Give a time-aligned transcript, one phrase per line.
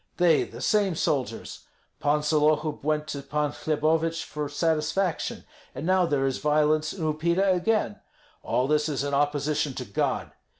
[0.17, 1.67] They, the same soldiers.
[1.99, 5.43] Pan Sollohub went to Pan Hlebovich for satisfaction,
[5.75, 7.99] and now there is violence in Upita again.
[8.41, 10.31] All this is in opposition to God.